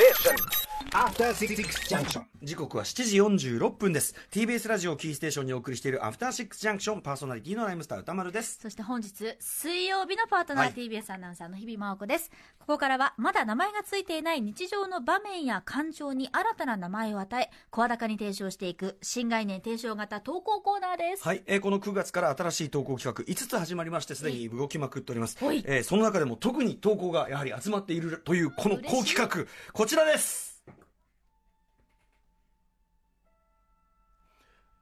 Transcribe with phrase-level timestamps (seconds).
[0.00, 0.59] station.
[0.92, 1.56] After Six
[1.88, 2.22] Junction.
[2.42, 4.14] 時刻は7時46分です。
[4.32, 8.58] TBS ラジオキーステーションにお送りしているアフターシックスジャンクションパーソナリティのライムスター歌丸です。
[8.60, 10.74] そして本日水曜日のパートナー、はい。
[10.74, 12.30] TBS アナウンサーの日々真央子です。
[12.58, 29.46] ここからはまだ名前がついていない日常の場面や感情に新たな名前を与え声高に提唱していく新概念提唱型投稿コーナーです、はい、えーこの9月から新しい投稿企画5つ始まりましてすでに動きまくっております、えーその中でも特に投稿がやはり集まっているというこの好企画。
[29.72, 30.49] こちらです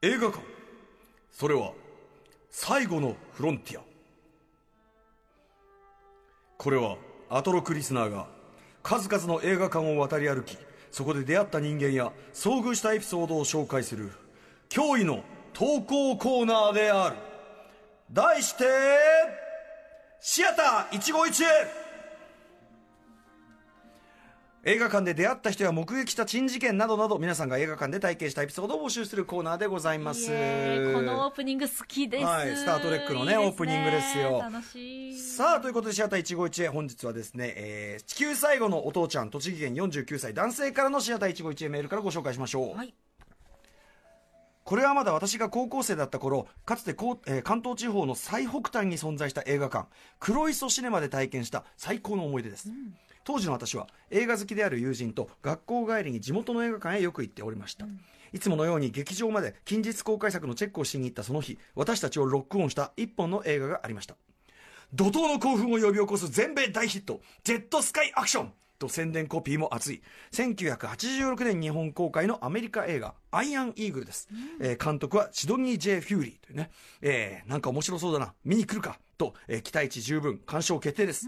[0.01, 0.38] 映画館。
[1.33, 1.73] それは
[2.51, 3.83] 最後のフロンティア。
[6.56, 6.97] これは
[7.29, 8.29] アトロクリスナーが
[8.84, 10.56] 数々の映画館を渡り歩き
[10.92, 14.12] そこで出会った人間や遭遇したエピソードを紹介する
[14.69, 17.17] 驚異の投稿コーナーである。
[18.12, 18.65] 題して
[20.20, 21.88] シアター一期一会。
[24.65, 30.27] 映画館で出会った人や目撃した珍事件などなど皆さんが映画館で体験したエピソードを募集するコーナーでございます。
[30.27, 34.41] このオープニング好きです、はいスタートレックのねいいですオープニングですよ。
[34.42, 35.19] 楽しい。
[35.19, 42.95] さあということでシアター一期一会本日はですね、えー地球最後のお父ちゃん栃木県49歳男性からのシアター一期一会メールからご紹介しましょう、はい。
[44.65, 49.87] これはまだ私が高校生だった頃かつてえー関東地方の最北端に存在した映画館
[50.19, 52.69] 黒磯シネマで体験した最高の思い出です、
[53.29, 57.84] 当時の私は映画好きである友人と学校帰りに地元の映画館へよく行っておりました、
[58.33, 64.17] いつものように劇場まで近日公開作のチェックをしに行ったその日私たちをロックオンした一本の映画がありました。
[64.95, 70.01] 怒涛の興奮を呼び起こす全米大ヒットジェットスカイアクションと宣伝コピーも熱い
[70.33, 74.27] 1986年日本公開のアメリカ映画「アイアン・イーグル」です、
[74.59, 76.47] えー監督はシドニー・ジェイ・フューリー。
[76.47, 76.71] というね、
[77.03, 78.33] えーなんか面白そうだな。
[78.43, 78.99] 見に来るか。
[79.19, 81.27] と、えー期待値十分鑑賞決定です、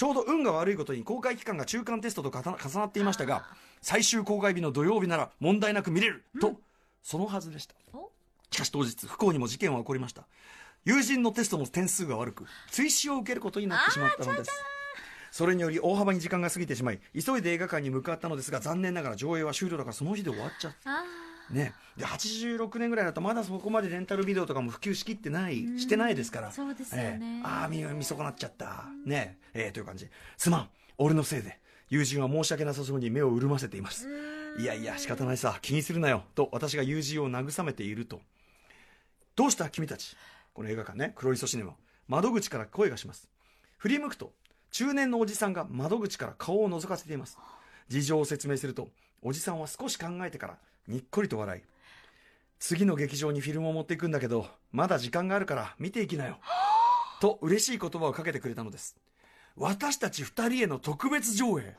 [0.00, 3.44] ちょうど運が悪いことに公開期間が中間テストと重なっていましたが
[3.82, 6.24] 最終公開日の土曜日なら問題なく見れる。
[6.40, 6.58] と、
[7.02, 7.74] そのはずでした。
[7.92, 8.10] お？
[8.50, 10.22] しかし当日不幸にも事件は起こりました。
[10.86, 14.50] 友人のテストの点数が悪く追試を受けることになってしまったのです。
[15.32, 20.90] それにより大幅に時間が過ぎてしまい急いで映画館に向かったのですが残念ながら上映は終了だからその日で終わっちゃった。
[20.90, 21.04] あ
[21.50, 21.74] ね。
[21.96, 26.50] で86年ぐらいだとまだそこまでレンタルビデオとかも普及しきってないしてないですから。
[26.50, 27.18] そうですよね。
[27.22, 27.42] ええ。
[27.44, 28.84] ああ見見損なっちゃった。
[29.04, 29.38] ね。
[29.54, 30.08] ええという感じ。
[30.36, 30.68] すまん。
[30.98, 31.58] 俺のせいで。
[31.88, 34.08] 友人は申し訳なさそうに目を潤ませています。
[34.58, 35.58] いやいや仕方ないさ。
[35.60, 36.24] 気にするなよ。
[36.34, 38.20] と私が友人を慰めていると。
[39.36, 40.16] どうした君たち？
[40.52, 41.12] この映画館ね。
[41.16, 41.74] 黒磯シネマ。
[42.08, 43.28] 窓口から声がします。
[43.78, 44.32] 振り向くと
[44.70, 47.38] 中年のおじさんが窓口から顔を覗かせています。
[47.88, 48.88] 事情を説明すると
[49.22, 51.62] おじさんは少し考えてからにっこりと笑い。
[52.58, 56.38] 次の劇場にフィルムを持っていくんだけどまだ時間があるから見ていきなよ。
[57.20, 58.96] と嬉しい言葉をかけてくれたのです。
[59.56, 61.76] 私たち二人への特別上映。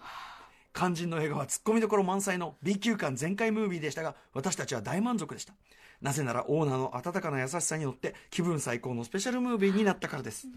[0.73, 5.53] 肝心の映画はツッコミどころ満載の B 級感全開ムービーでしたが私たちは大満足でした。
[6.01, 10.47] なぜならオーナーの温かな優しさによって気分最高のスペシャルムービーになったからです。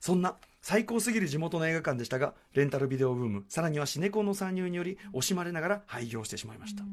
[0.00, 6.84] そんな最高すぎる地元の映画館でしたがレンタルビデオブームさらにはシネコンの参入により惜しまれながら廃業してしまいました、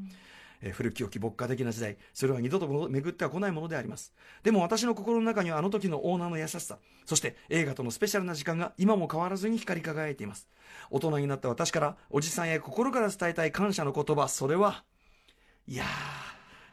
[0.61, 4.13] えー古き良き牧歌的な時代それは二度と巡っては来ないものであります。
[4.43, 10.47] でも私の心の中にはあの時のオーナーの優しさそして映画とのスペシャルな時間が今も変わらずに光り輝いています。
[10.89, 14.83] 大人になった私からおじさんへ心から伝えたい感謝の言葉それは
[15.67, 15.83] いや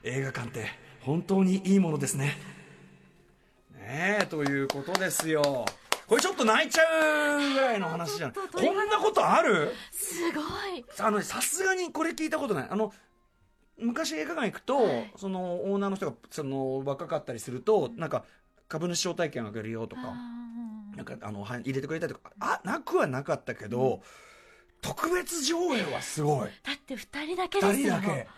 [0.05, 0.67] ー映画館って
[1.01, 2.37] 本当にいいものですね。
[3.75, 5.65] ねえということですよ。
[6.07, 9.73] これちょっと泣いちゃうぐらいの話じゃんこんなことある？
[9.91, 10.85] すごい。
[10.99, 12.67] あのさすがにこれ聞いたことない。
[12.71, 12.93] あの
[13.79, 14.81] 昔映画館行くと、
[15.17, 18.25] そのオーナーの人がその若かったりすると、なんか
[18.69, 22.33] 株主招待券あげるよとか、あなんかあのは入れてくれたりとか。
[22.41, 24.03] あなくはなかったけど、
[24.81, 26.49] 特別上映はすごい。
[26.49, 28.29] ーだって二人だけです2人よだけ。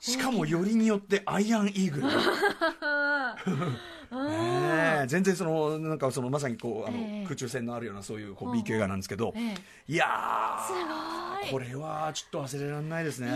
[0.00, 2.06] しかもよりによってアイアンイーグル。
[4.10, 5.06] ねえ。
[5.06, 7.24] 全然そのなんかそのまさにこうあの、ええ。
[7.24, 9.54] 空中戦のあるようなそういうこう B 級映画なんですけど、え
[9.86, 10.06] いや
[10.66, 11.50] すーごい。
[11.50, 13.28] これはちょっと忘れられないですね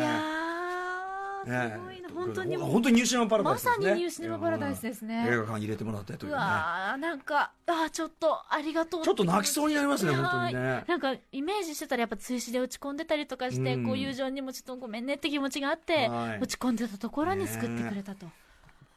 [1.45, 2.57] すごいな本当に。
[2.57, 3.79] 本当にニューシネマパラダイスですね。
[3.79, 5.27] まさにニューシネマパラダイスですね。
[5.29, 10.71] うん映画館入れてもらってといううねわーなんかあーちょっとありがとうちょっと泣きそうになりますね本当にね。
[10.71, 16.39] はいなんかイメージしてたらやっぱ追試で落ち込んでたりとかして、うんこう友情にもちょっとごめんねって気持ちがあって、はい。
[16.39, 18.27] 落ち込んでたところに救ってくれたと、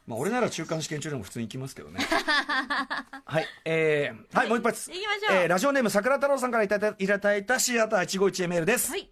[0.06, 1.98] まあ俺なら中間試験中でも普通に行きますけどね。
[3.24, 4.90] はいえー、はいもう一発。
[4.90, 5.36] 行きましょう。
[5.42, 9.08] えーラジオネーム桜太郎さんからいただいたいただいたシアター151へメールです、はい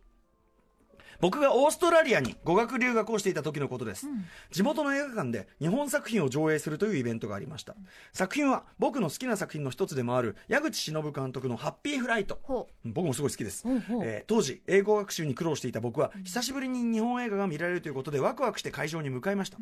[1.24, 4.26] 僕がオーストラリアに語学留学をしていた時のことです、ん。
[4.50, 7.74] 地元の映画館で日本作品を上映するというイベントがありました。
[8.12, 14.02] 作品は僕の好きな作品の一つでもある矢口忍監督の「ハッピーフライト」ほ僕もすごい好きです、ほうほう。
[14.04, 19.56] えー当時英語学習に苦労していた僕は久しぶりに日本映画が見られるということでワクワクして会場に向かいました、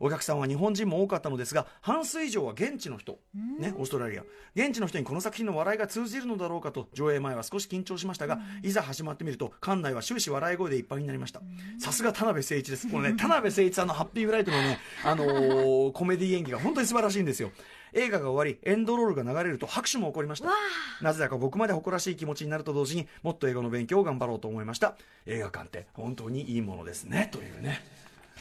[0.00, 3.20] お客さんは日本人も多かったのですが半数以上は現地の人、
[3.60, 4.24] ね、オーストラリア。
[4.56, 11.40] 現地の人にこの作品の笑いが通じるのだろうかと上映前は少し緊張しましたが、いざ始まってみると館内は終始笑い声でいっぱいになりました。
[11.78, 12.88] さすが田辺誠一です。
[12.90, 17.52] このね 田辺誠一さんの「ハッピーフライト」のね、あのー コメディ演技が本当に素晴らしいんですよ。
[17.92, 20.48] 映画が終わりエンドロールが流れると拍手も起こりました。
[20.48, 20.54] わ
[21.00, 24.96] なぜだか僕まで誇らしい気持ちになると同時にもっと英語の勉強を頑張ろうと思いました。
[25.26, 27.28] 映画館って本当にいいものですね。
[27.30, 27.84] というね。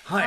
[0.06, 0.26] はい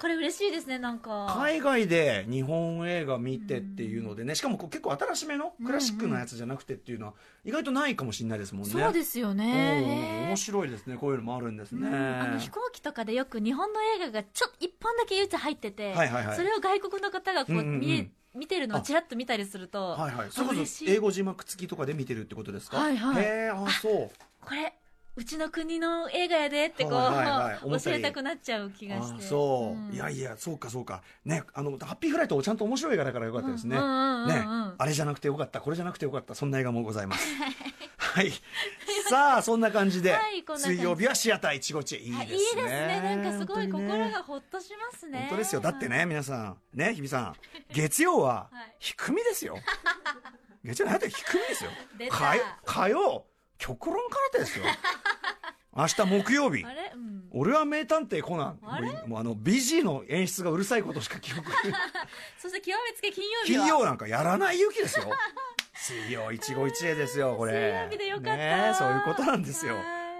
[0.00, 1.34] これ嬉しいですねなんか。
[1.38, 7.14] 海外で日本映画見てっていうのでねしかもこう結構新しめのクラシックなやつじゃなくてっていうのは
[7.44, 8.70] 意外とないかもしれないですもんね。
[8.70, 10.96] そうですようんね面白いですね。
[10.96, 11.88] こういうのもあるんですね。
[11.88, 16.36] あの飛行機とかでよく日本の映画がちょっと一本だけ唯一入ってて、はいはいはい。
[16.36, 17.80] それを外国の方がこう、うんうんうん。
[17.80, 20.28] 見え見てるのをちらっと見たりすると、はいはい。
[20.30, 22.76] それこそ英語字幕付きとかで見てるってことですか？
[22.76, 23.22] はいはい。
[23.22, 24.10] へえあそう。
[24.44, 24.74] これ
[25.18, 29.24] うちの国の映画やでってこう、はいはい教えたくなっちゃう気がして。
[29.24, 29.94] あそう、ん。
[29.94, 31.02] いやいやそうかそうか。
[31.24, 34.46] ねあのハッピーフライトちゃんと面白い映画だからよかったですね、うんうんうんうんね
[34.78, 37.26] あれじゃなくてよかったこれじゃなくてよかったそんな映画もございます。
[37.96, 38.30] はい。
[39.08, 41.96] さあそんな感じで、はい水曜日はシアター一期一。
[41.96, 42.60] 会いいはいですね。
[42.60, 43.16] いいですね。
[43.16, 45.20] なんかすごい心がほっとしますね。
[45.20, 45.60] 本当ですよ。
[45.62, 46.58] だってね皆さん。
[46.74, 47.36] ね日比さん。
[47.72, 48.76] 月曜は はい。
[48.80, 49.58] 低みですよ、
[50.62, 51.70] 月曜なんて低みですよ。
[52.66, 53.24] 火曜
[53.58, 54.64] 極論空手ですよ
[55.76, 56.62] 明日木曜日。
[56.62, 57.24] うん。
[57.32, 58.58] 俺は名探偵コナン。
[58.62, 58.88] あれ？
[59.06, 61.42] もうあの BG の演出がうるさいことしか記憶
[62.40, 63.64] そして極めつけ金曜日は？
[63.64, 65.10] 金曜なんかやらない勇気ですよ。
[65.74, 67.52] 水曜一期一会ですよこれ。
[67.84, 68.36] 水曜日でよかった。
[68.36, 69.76] ねそういうことなんですよ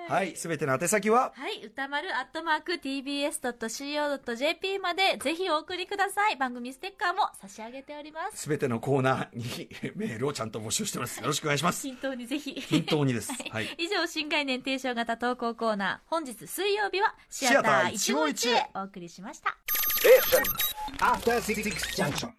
[0.08, 1.32] はいすべての宛先は？
[1.34, 6.36] はい、歌丸アットマーク tbs.co.jp までぜひお送りください。
[6.36, 8.42] 番組ステッカーも差し上げております。
[8.42, 12.54] すべてのコーナーにメールをちゃんと募集してますよろしくお願いします均等にぜひ。
[12.54, 16.10] 均等にです はい以上、新概念提唱型投稿コーナー。
[16.10, 19.56] 本日水曜日はシアター151へお送りしました。
[21.00, 21.62] After Six
[21.96, 22.30] Junction.